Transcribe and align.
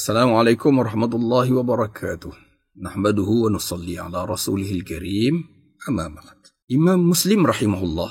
Assalamualaikum 0.00 0.80
warahmatullahi 0.80 1.52
wabarakatuh. 1.52 2.32
Nahmaduhu 2.72 3.44
wa 3.44 3.48
nusalli 3.52 4.00
ala 4.00 4.24
rasulihil 4.24 4.80
karim. 4.80 5.44
Amma 5.84 6.08
ba'd. 6.08 6.56
Imam 6.72 7.04
Muslim 7.04 7.44
rahimahullah, 7.44 8.08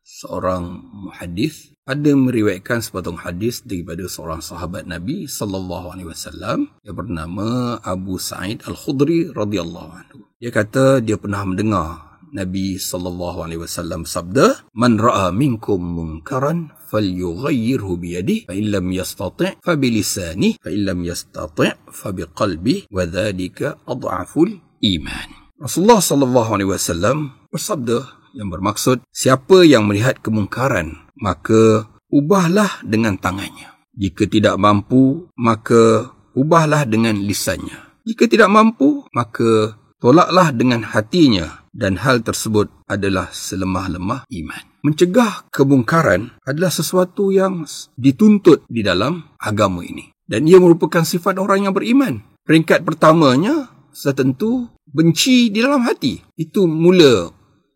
seorang 0.00 0.64
muhadis, 0.96 1.76
ada 1.84 2.08
meriwayatkan 2.16 2.80
sepotong 2.80 3.20
hadis 3.20 3.60
daripada 3.60 4.08
seorang 4.08 4.40
sahabat 4.40 4.88
Nabi 4.88 5.28
sallallahu 5.28 5.92
alaihi 5.92 6.08
wasallam 6.08 6.72
yang 6.80 6.96
bernama 6.96 7.76
Abu 7.84 8.16
Sa'id 8.16 8.64
Al-Khudri 8.64 9.28
radhiyallahu 9.36 9.90
anhu. 9.92 10.24
Dia 10.40 10.48
kata 10.48 11.04
dia 11.04 11.20
pernah 11.20 11.44
mendengar 11.44 12.15
Nabi 12.36 12.76
sallallahu 12.76 13.48
alaihi 13.48 13.64
wasallam 13.64 14.04
sabda, 14.04 14.68
"Man 14.76 15.00
ra'a 15.00 15.32
minkum 15.32 15.80
munkaran 15.80 16.68
falyughayyirhu 16.92 17.96
bi 17.96 18.20
yadihi, 18.20 18.44
fa 18.44 18.52
in 18.52 18.68
lam 18.68 18.92
yastati' 18.92 19.64
fa 19.64 19.72
bi 19.80 19.88
lisanihi, 19.88 20.60
fa 20.60 20.68
in 20.68 20.84
lam 20.84 21.00
yastati' 21.00 21.88
fa 21.88 22.12
bi 22.12 22.28
qalbihi, 22.28 22.92
wa 22.92 23.08
dhalika 23.08 23.80
adhaful 23.88 24.52
iman." 24.84 25.28
Rasulullah 25.56 26.04
sallallahu 26.04 26.50
alaihi 26.52 26.70
wasallam 26.76 27.32
bersabda 27.48 28.04
yang 28.36 28.52
bermaksud, 28.52 29.00
siapa 29.08 29.64
yang 29.64 29.88
melihat 29.88 30.20
kemungkaran, 30.20 31.08
maka 31.16 31.88
ubahlah 32.12 32.84
dengan 32.84 33.16
tangannya. 33.16 33.72
Jika 33.96 34.28
tidak 34.28 34.60
mampu, 34.60 35.32
maka 35.40 36.12
ubahlah 36.36 36.84
dengan 36.84 37.16
lisannya. 37.16 38.04
Jika 38.04 38.28
tidak 38.28 38.52
mampu, 38.52 39.08
maka 39.16 39.80
tolaklah 40.00 40.52
dengan 40.52 40.84
hatinya 40.84 41.66
dan 41.76 42.00
hal 42.00 42.24
tersebut 42.24 42.72
adalah 42.88 43.28
selemah-lemah 43.32 44.24
iman. 44.24 44.64
Mencegah 44.80 45.50
kemungkaran 45.52 46.38
adalah 46.46 46.72
sesuatu 46.72 47.34
yang 47.34 47.66
dituntut 47.98 48.64
di 48.70 48.80
dalam 48.80 49.34
agama 49.36 49.82
ini. 49.82 50.14
Dan 50.26 50.46
ia 50.46 50.58
merupakan 50.58 51.06
sifat 51.06 51.38
orang 51.38 51.68
yang 51.68 51.74
beriman. 51.74 52.22
Peringkat 52.46 52.82
pertamanya, 52.82 53.70
setentu 53.94 54.70
benci 54.86 55.50
di 55.50 55.58
dalam 55.62 55.82
hati. 55.86 56.22
Itu 56.38 56.66
mula 56.66 57.30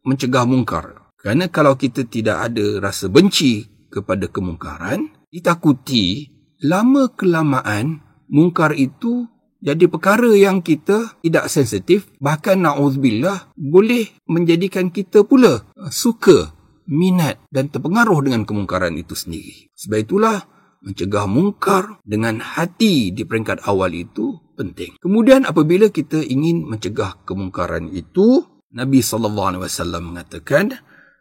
mencegah 0.07 0.47
mungkar. 0.47 1.15
Kerana 1.21 1.53
kalau 1.53 1.77
kita 1.77 2.09
tidak 2.09 2.51
ada 2.51 2.81
rasa 2.81 3.13
benci 3.13 3.69
kepada 3.93 4.31
kemungkaran, 4.31 5.13
ditakuti 5.29 6.33
lama 6.65 7.13
kelamaan 7.13 8.01
mungkar 8.31 8.73
itu 8.79 9.27
jadi 9.61 9.93
perkara 9.93 10.33
yang 10.33 10.65
kita 10.65 11.21
tidak 11.21 11.53
sensitif, 11.53 12.09
bahkan 12.17 12.65
na'udzubillah, 12.65 13.53
boleh 13.61 14.09
menjadikan 14.25 14.89
kita 14.89 15.29
pula 15.29 15.69
uh, 15.77 15.93
suka, 15.93 16.57
minat 16.89 17.39
dan 17.53 17.69
terpengaruh 17.69 18.25
dengan 18.25 18.49
kemungkaran 18.49 18.97
itu 18.97 19.13
sendiri. 19.13 19.69
Sebab 19.77 19.99
itulah, 20.01 20.37
mencegah 20.81 21.29
mungkar 21.29 22.01
dengan 22.03 22.41
hati 22.41 23.13
di 23.13 23.23
peringkat 23.29 23.69
awal 23.69 23.93
itu 23.93 24.41
penting. 24.57 24.97
Kemudian 24.97 25.45
apabila 25.45 25.93
kita 25.93 26.25
ingin 26.25 26.65
mencegah 26.65 27.21
kemungkaran 27.29 27.93
itu, 27.93 28.45
Nabi 28.73 29.05
SAW 29.05 29.61
mengatakan 30.01 30.73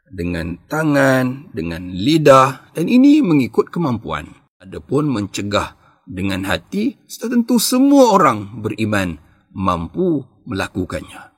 dengan 0.09 0.57
tangan, 0.65 1.53
dengan 1.53 1.91
lidah 1.91 2.73
dan 2.73 2.85
ini 2.89 3.21
mengikut 3.21 3.69
kemampuan. 3.69 4.31
Adapun 4.59 5.07
mencegah 5.07 5.78
dengan 6.09 6.49
hati, 6.49 6.97
tentu 7.05 7.61
semua 7.61 8.17
orang 8.17 8.65
beriman 8.65 9.21
mampu 9.53 10.25
melakukannya. 10.49 11.29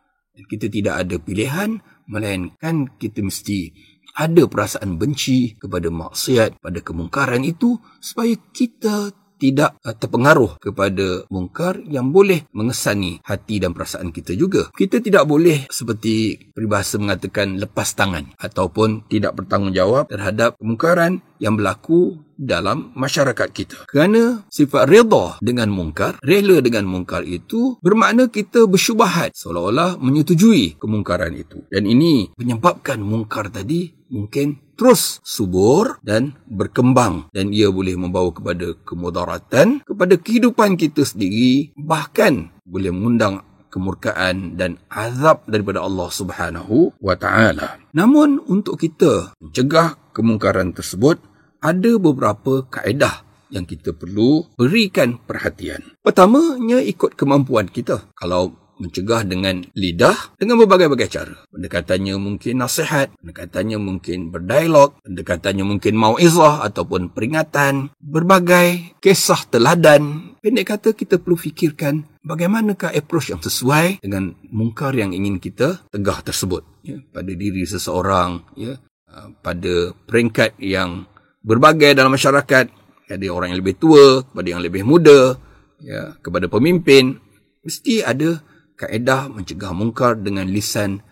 Kita 0.47 0.71
tidak 0.71 0.95
ada 1.05 1.15
pilihan, 1.19 1.83
melainkan 2.07 2.95
kita 2.95 3.19
mesti 3.21 3.75
ada 4.15 4.47
perasaan 4.47 4.95
benci 4.99 5.55
kepada 5.59 5.91
maksiat, 5.91 6.59
pada 6.59 6.79
kemungkaran 6.79 7.43
itu, 7.43 7.79
supaya 7.99 8.35
kita 8.51 9.11
tidak 9.41 9.81
uh, 9.81 9.97
terpengaruh 9.97 10.61
kepada 10.61 11.25
mungkar 11.33 11.81
yang 11.89 12.13
boleh 12.13 12.45
mengesani 12.53 13.17
hati 13.25 13.57
dan 13.57 13.73
perasaan 13.73 14.13
kita 14.13 14.37
juga. 14.37 14.69
Kita 14.69 15.01
tidak 15.01 15.25
boleh 15.25 15.65
seperti 15.73 16.37
peribahasa 16.53 17.01
mengatakan 17.01 17.57
lepas 17.57 17.97
tangan 17.97 18.37
ataupun 18.37 19.09
tidak 19.09 19.41
bertanggungjawab 19.41 20.13
terhadap 20.13 20.53
kemungkaran 20.61 21.25
yang 21.41 21.57
berlaku 21.57 22.21
dalam 22.37 22.93
masyarakat 22.93 23.49
kita. 23.49 23.77
Kerana 23.89 24.45
sifat 24.53 24.85
redha 24.85 25.41
dengan 25.41 25.73
mungkar, 25.73 26.21
rela 26.21 26.61
dengan 26.61 26.85
mungkar 26.85 27.25
itu 27.25 27.81
bermakna 27.81 28.29
kita 28.29 28.69
bersyubahat 28.69 29.33
seolah-olah 29.33 29.97
menyetujui 29.97 30.77
kemungkaran 30.77 31.33
itu. 31.33 31.65
Dan 31.73 31.89
ini 31.89 32.29
menyebabkan 32.37 33.01
mungkar 33.01 33.49
tadi 33.49 33.89
mungkin 34.11 34.59
terus 34.81 35.21
subur 35.21 36.01
dan 36.01 36.33
berkembang 36.49 37.29
dan 37.29 37.53
ia 37.53 37.69
boleh 37.69 37.93
membawa 37.93 38.33
kepada 38.33 38.73
kemudaratan 38.81 39.85
kepada 39.85 40.17
kehidupan 40.17 40.73
kita 40.73 41.05
sendiri 41.05 41.69
bahkan 41.77 42.49
boleh 42.65 42.89
mengundang 42.89 43.45
kemurkaan 43.69 44.57
dan 44.57 44.81
azab 44.89 45.45
daripada 45.45 45.85
Allah 45.85 46.09
Subhanahu 46.09 46.97
wa 46.97 47.13
taala. 47.13 47.77
Namun 47.93 48.41
untuk 48.41 48.81
kita 48.81 49.37
mencegah 49.37 49.95
kemungkaran 50.17 50.73
tersebut 50.73 51.21
ada 51.61 51.91
beberapa 52.01 52.65
kaedah 52.65 53.23
yang 53.51 53.67
kita 53.67 53.93
perlu 53.93 54.49
berikan 54.57 55.19
perhatian. 55.21 55.93
Pertamanya 56.01 56.79
ikut 56.81 57.13
kemampuan 57.13 57.67
kita. 57.67 58.09
Kalau 58.15 58.55
mencegah 58.81 59.21
dengan 59.21 59.61
lidah 59.77 60.33
dengan 60.41 60.57
berbagai-bagai 60.65 61.07
cara. 61.07 61.35
Pendekatannya 61.53 62.17
mungkin 62.17 62.57
nasihat, 62.57 63.13
pendekatannya 63.21 63.77
mungkin 63.77 64.33
berdialog, 64.33 64.97
pendekatannya 65.05 65.61
mungkin 65.61 65.93
mauizah 65.95 66.65
ataupun 66.65 67.13
peringatan, 67.13 67.93
berbagai 68.01 68.97
kisah 68.97 69.45
teladan. 69.53 70.33
Pendek 70.41 70.73
kata 70.73 70.89
kita 70.97 71.21
perlu 71.21 71.37
fikirkan 71.37 72.01
bagaimanakah 72.25 72.97
approach 72.97 73.29
yang 73.29 73.41
sesuai 73.45 74.01
dengan 74.01 74.33
mungkar 74.49 74.97
yang 74.97 75.13
ingin 75.13 75.37
kita 75.37 75.85
tegah 75.93 76.25
tersebut 76.25 76.65
ya, 76.81 76.97
pada 77.13 77.29
diri 77.29 77.61
seseorang 77.69 78.41
ya, 78.57 78.81
uh, 79.05 79.29
pada 79.45 79.93
peringkat 80.09 80.57
yang 80.57 81.05
berbagai 81.45 81.93
dalam 81.93 82.13
masyarakat 82.13 82.81
ada 83.11 83.27
orang 83.27 83.51
yang 83.51 83.59
lebih 83.59 83.75
tua 83.75 84.23
kepada 84.23 84.47
yang 84.47 84.63
lebih 84.63 84.87
muda 84.87 85.35
ya 85.83 86.15
kepada 86.23 86.47
pemimpin 86.47 87.19
mesti 87.65 88.05
ada 88.05 88.39
kaedah 88.81 89.29
mencegah 89.29 89.71
mungkar 89.77 90.17
dengan 90.17 90.49
lisan 90.49 91.05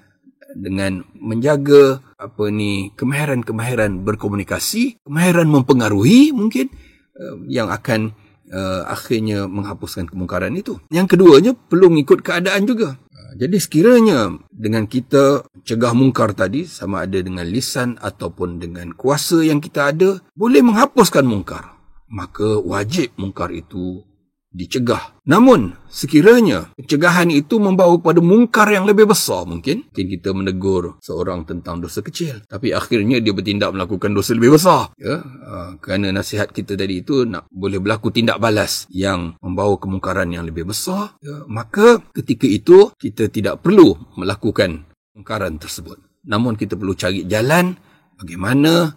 dengan 0.57 1.06
menjaga 1.13 2.02
apa 2.18 2.50
ni 2.50 2.90
kemahiran-kemahiran 2.97 4.02
berkomunikasi, 4.02 5.06
kemahiran 5.06 5.46
mempengaruhi 5.46 6.34
mungkin 6.34 6.74
uh, 7.18 7.38
yang 7.46 7.69
akan 7.69 8.18
uh, 8.50 8.90
akhirnya 8.90 9.46
menghapuskan 9.46 10.09
kemungkaran 10.09 10.53
itu. 10.58 10.81
Yang 10.90 11.18
keduanya 11.18 11.52
perlu 11.53 11.94
mengikut 11.94 12.25
keadaan 12.25 12.66
juga. 12.66 12.97
Uh, 13.13 13.34
jadi 13.38 13.58
sekiranya 13.62 14.34
dengan 14.50 14.90
kita 14.90 15.46
cegah 15.63 15.94
mungkar 15.94 16.34
tadi 16.34 16.66
sama 16.66 17.06
ada 17.06 17.22
dengan 17.22 17.46
lisan 17.46 18.02
ataupun 18.02 18.58
dengan 18.58 18.97
kuasa 18.97 19.46
yang 19.46 19.62
kita 19.62 19.94
ada 19.94 20.18
boleh 20.34 20.66
menghapuskan 20.66 21.25
mungkar, 21.29 21.78
maka 22.09 22.58
wajib 22.58 23.13
mungkar 23.22 23.53
itu 23.53 24.02
dicegah. 24.49 25.13
Namun, 25.29 25.77
sekiranya 25.89 26.73
pencegahan 26.73 27.29
itu 27.29 27.61
membawa 27.61 28.01
kepada 28.01 28.21
mungkar 28.21 28.67
yang 28.73 28.89
lebih 28.89 29.05
besar 29.05 29.45
mungkin, 29.45 29.85
mungkin 29.85 30.05
kita 30.09 30.29
menegur 30.33 30.97
seorang 31.05 31.45
tentang 31.45 31.77
dosa 31.81 32.01
kecil, 32.01 32.41
tapi 32.49 32.73
akhirnya 32.73 33.21
dia 33.21 33.33
bertindak 33.33 33.73
melakukan 33.73 34.09
dosa 34.13 34.33
lebih 34.33 34.57
besar. 34.57 34.89
Ya, 34.97 35.21
uh, 35.21 35.77
kerana 35.77 36.09
nasihat 36.09 36.49
kita 36.49 36.73
tadi 36.73 37.05
itu 37.05 37.29
nak 37.29 37.45
boleh 37.53 37.77
berlaku 37.77 38.09
tindak 38.09 38.41
balas 38.41 38.89
yang 38.89 39.37
membawa 39.41 39.77
kemungkaran 39.77 40.33
yang 40.33 40.45
lebih 40.49 40.66
besar, 40.66 41.13
ya, 41.21 41.45
maka 41.45 42.01
ketika 42.17 42.49
itu 42.49 42.89
kita 42.97 43.29
tidak 43.29 43.61
perlu 43.61 43.93
melakukan 44.17 44.89
kemungkaran 45.13 45.61
tersebut. 45.61 46.01
Namun 46.25 46.57
kita 46.57 46.73
perlu 46.75 46.97
cari 46.97 47.23
jalan 47.25 47.77
bagaimana 48.17 48.93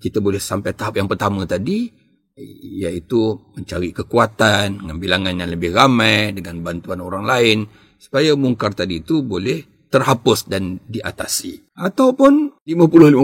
kita 0.00 0.18
boleh 0.18 0.40
sampai 0.40 0.74
tahap 0.74 0.98
yang 0.98 1.06
pertama 1.06 1.44
tadi 1.46 2.03
iaitu 2.34 3.38
mencari 3.54 3.94
kekuatan 3.94 4.82
dengan 4.82 4.96
bilangan 4.98 5.34
yang 5.38 5.50
lebih 5.50 5.70
ramai 5.70 6.34
dengan 6.34 6.66
bantuan 6.66 6.98
orang 6.98 7.24
lain 7.24 7.58
supaya 7.94 8.34
mungkar 8.34 8.74
tadi 8.74 9.00
itu 9.00 9.22
boleh 9.22 9.88
terhapus 9.88 10.50
dan 10.50 10.82
diatasi. 10.90 11.78
Ataupun 11.78 12.58
50-50 12.66 13.14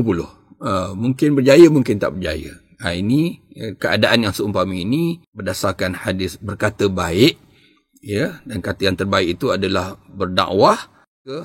uh, 0.63 0.95
mungkin 0.95 1.29
berjaya 1.35 1.67
mungkin 1.67 1.99
tak 1.99 2.15
berjaya. 2.15 2.55
Ha, 2.81 2.97
ini 2.97 3.37
ya, 3.53 3.77
keadaan 3.77 4.25
yang 4.25 4.33
seumpama 4.33 4.73
ini 4.73 5.21
berdasarkan 5.37 5.93
hadis 6.07 6.41
berkata 6.41 6.89
baik 6.89 7.37
ya 8.01 8.41
dan 8.49 8.65
kata 8.65 8.89
yang 8.89 8.97
terbaik 8.97 9.37
itu 9.37 9.53
adalah 9.53 10.01
berdakwah 10.09 10.81
ke 11.21 11.45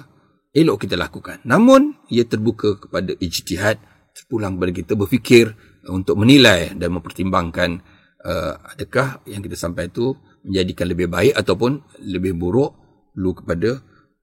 elok 0.56 0.88
kita 0.88 0.96
lakukan. 0.96 1.44
Namun 1.44 1.98
ia 2.08 2.24
terbuka 2.24 2.80
kepada 2.80 3.12
ijtihad. 3.20 3.82
Terpulang 4.16 4.56
kepada 4.56 4.72
kita 4.72 4.94
berfikir 4.96 5.60
untuk 5.90 6.18
menilai 6.20 6.74
dan 6.74 6.90
mempertimbangkan 6.98 7.82
uh, 8.26 8.54
adakah 8.74 9.22
yang 9.30 9.42
kita 9.46 9.58
sampai 9.58 9.90
itu 9.90 10.14
menjadikan 10.46 10.86
lebih 10.90 11.08
baik 11.10 11.34
ataupun 11.34 11.82
lebih 12.06 12.38
buruk 12.38 12.72
perlu 13.16 13.32
kepada 13.32 13.70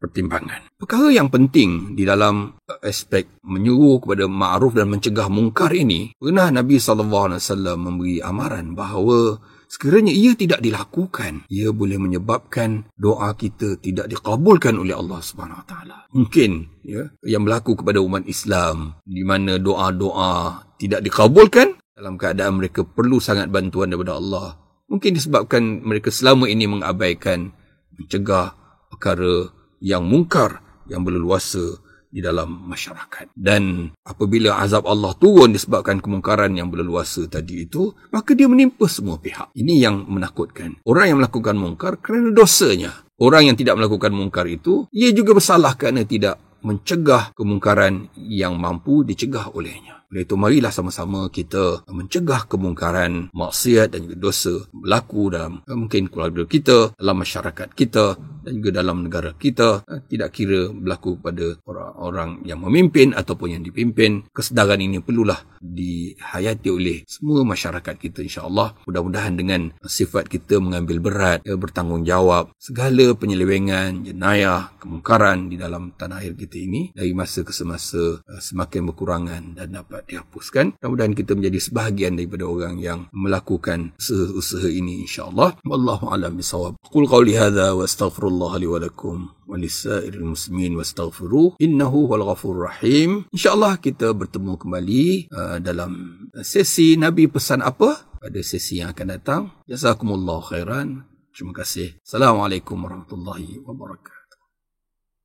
pertimbangan. 0.03 0.67
Perkara 0.75 1.15
yang 1.15 1.31
penting 1.31 1.95
di 1.95 2.03
dalam 2.03 2.59
aspek 2.83 3.39
menyuruh 3.47 4.03
kepada 4.03 4.27
ma'ruf 4.27 4.75
dan 4.75 4.91
mencegah 4.91 5.31
mungkar 5.31 5.71
ini, 5.71 6.11
pernah 6.19 6.51
Nabi 6.51 6.83
SAW 6.83 7.39
memberi 7.79 8.19
amaran 8.19 8.75
bahawa 8.75 9.39
sekiranya 9.71 10.11
ia 10.11 10.35
tidak 10.35 10.59
dilakukan, 10.59 11.47
ia 11.47 11.71
boleh 11.71 12.03
menyebabkan 12.03 12.91
doa 12.99 13.31
kita 13.39 13.79
tidak 13.79 14.11
dikabulkan 14.11 14.75
oleh 14.75 14.93
Allah 14.99 15.23
Subhanahu 15.23 15.63
Wa 15.63 15.67
Taala. 15.71 15.99
Mungkin 16.11 16.83
ya 16.83 17.07
yang 17.23 17.47
berlaku 17.47 17.79
kepada 17.79 18.03
umat 18.03 18.27
Islam 18.27 18.99
di 19.07 19.23
mana 19.23 19.63
doa-doa 19.63 20.67
tidak 20.83 21.07
dikabulkan 21.07 21.79
dalam 21.95 22.19
keadaan 22.19 22.59
mereka 22.59 22.83
perlu 22.83 23.23
sangat 23.23 23.47
bantuan 23.47 23.95
daripada 23.95 24.19
Allah. 24.19 24.59
Mungkin 24.91 25.15
disebabkan 25.15 25.87
mereka 25.87 26.11
selama 26.11 26.51
ini 26.51 26.67
mengabaikan 26.67 27.55
mencegah 27.95 28.59
perkara 28.91 29.55
yang 29.79 30.03
mungkar 30.03 30.59
yang 30.91 31.07
berleluasa 31.07 31.79
di 32.13 32.21
dalam 32.21 32.69
masyarakat. 32.69 33.33
Dan 33.33 33.89
apabila 34.05 34.61
azab 34.61 34.85
Allah 34.85 35.17
turun 35.17 35.57
disebabkan 35.57 36.03
kemungkaran 36.05 36.53
yang 36.53 36.69
berleluasa 36.69 37.25
tadi 37.31 37.65
itu, 37.65 37.89
maka 38.13 38.37
dia 38.37 38.51
menimpa 38.51 38.85
semua 38.85 39.17
pihak. 39.17 39.57
Ini 39.57 39.89
yang 39.89 40.05
menakutkan. 40.11 40.85
Orang 40.85 41.09
yang 41.09 41.19
melakukan 41.25 41.57
mungkar 41.57 41.97
kerana 42.05 42.35
dosanya. 42.35 42.93
Orang 43.17 43.49
yang 43.49 43.57
tidak 43.57 43.81
melakukan 43.81 44.13
mungkar 44.13 44.45
itu, 44.51 44.85
ia 44.93 45.09
juga 45.15 45.33
bersalah 45.39 45.73
kerana 45.79 46.05
tidak 46.05 46.37
mencegah 46.63 47.35
kemungkaran 47.35 48.09
yang 48.17 48.57
mampu 48.57 49.03
dicegah 49.03 49.51
olehnya. 49.53 50.03
Oleh 50.13 50.29
itu 50.29 50.37
marilah 50.37 50.69
sama-sama 50.69 51.33
kita 51.33 51.89
mencegah 51.89 52.45
kemungkaran, 52.45 53.33
maksiat 53.33 53.97
dan 53.97 54.05
juga 54.05 54.29
dosa 54.29 54.55
berlaku 54.69 55.33
dalam 55.33 55.65
eh, 55.65 55.73
mungkin 55.73 56.13
keluarga 56.13 56.45
kita, 56.45 56.93
dalam 57.01 57.17
masyarakat 57.25 57.73
kita 57.73 58.21
dan 58.43 58.59
juga 58.59 58.83
dalam 58.83 59.07
negara 59.07 59.33
kita. 59.39 59.87
Eh, 59.87 60.03
tidak 60.11 60.35
kira 60.35 60.69
berlaku 60.71 61.19
pada 61.23 61.57
orang-orang 61.67 62.43
yang 62.45 62.61
memimpin 62.61 63.15
ataupun 63.15 63.59
yang 63.59 63.63
dipimpin. 63.63 64.27
Kesedaran 64.35 64.83
ini 64.83 64.99
perlulah 64.99 65.39
dihayati 65.63 66.69
oleh 66.69 67.07
semua 67.07 67.47
masyarakat 67.47 67.95
kita 67.97 68.21
insya-Allah. 68.21 68.75
Mudah-mudahan 68.85 69.39
dengan 69.39 69.71
sifat 69.87 70.27
kita 70.27 70.59
mengambil 70.59 70.99
berat, 70.99 71.39
eh, 71.47 71.57
bertanggungjawab 71.57 72.55
segala 72.59 73.15
penyelewengan, 73.15 74.03
jenayah, 74.03 74.75
kemungkaran 74.83 75.47
di 75.49 75.57
dalam 75.57 75.95
tanah 75.95 76.23
air 76.27 76.35
kita 76.35 76.59
ini 76.59 76.91
dari 76.93 77.15
masa 77.15 77.47
ke 77.47 77.55
semasa 77.55 78.21
semakin 78.43 78.91
berkurangan 78.91 79.43
dan 79.55 79.71
dapat 79.73 80.03
dihapuskan. 80.11 80.75
Mudah-mudahan 80.83 81.15
kita 81.15 81.33
menjadi 81.39 81.59
sebahagian 81.63 82.19
daripada 82.19 82.45
orang 82.51 82.83
yang 82.83 83.07
melakukan 83.15 83.95
usaha-usaha 83.97 84.67
ini 84.67 85.07
insya-Allah. 85.07 85.57
Wallahu 85.63 86.11
a'lam 86.11 86.35
bissawab. 86.35 86.82
Qul 86.93 87.09
qawli 87.09 87.33
hadha 87.41 87.73
wa 87.73 87.89
astaghfirullah 87.89 88.61
li 88.61 88.69
wa 88.69 88.77
lakum 88.77 89.33
wa 89.49 89.57
lisairil 89.57 90.37
muslimin 90.37 90.77
wastaghfiruh 90.77 91.57
innahu 91.57 92.05
huwal 92.05 92.21
ghafurur 92.29 92.69
rahim. 92.69 93.25
Insya-Allah 93.33 93.81
kita 93.81 94.13
bertemu 94.13 94.61
kembali 94.61 95.33
uh, 95.33 95.57
dalam 95.57 96.21
sesi 96.45 97.01
Nabi 97.01 97.33
pesan 97.33 97.65
apa 97.65 98.13
pada 98.21 98.37
sesi 98.45 98.85
yang 98.85 98.93
akan 98.93 99.09
datang. 99.09 99.57
Jazakumullah 99.65 100.45
khairan. 100.45 101.09
Terima 101.33 101.57
kasih. 101.57 101.97
Assalamualaikum 102.05 102.77
warahmatullahi 102.77 103.65
wabarakatuh. 103.65 104.39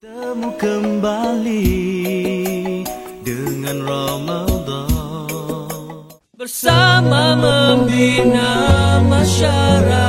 Temu 0.08 0.56
kembali 0.56 1.68
dengan 3.28 3.84
Ramadan 3.84 4.88
bersama 6.32 7.36
membina 7.36 8.56
masyarakat 9.04 10.07